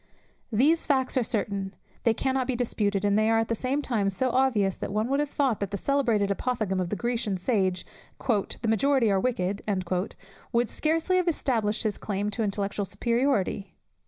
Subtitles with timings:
[0.51, 4.09] These facts are certain; they cannot be disputed; and they are at the same time
[4.09, 7.85] so obvious, that one would have thought that the celebrated apophthegm of the Grecian sage,
[8.27, 9.61] "the majority are wicked,"
[10.51, 13.75] would scarcely have established his claim to intellectual superiority.